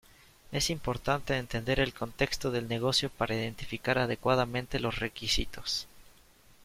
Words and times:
Es 0.51 0.71
importante 0.71 1.37
entender 1.37 1.79
el 1.79 1.93
contexto 1.93 2.49
del 2.49 2.67
negocio 2.67 3.11
para 3.11 3.35
identificar 3.35 3.99
adecuadamente 3.99 4.79
los 4.79 4.97
requisitos. 4.97 5.87